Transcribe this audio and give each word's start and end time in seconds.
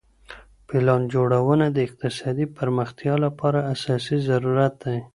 پلان 0.67 1.01
جوړونه 1.13 1.65
د 1.71 1.77
اقتصادي 1.87 2.45
پرمختيا 2.57 3.15
لپاره 3.25 3.59
اساسي 3.73 4.17
ضرورت 4.29 4.73
دی. 4.83 4.99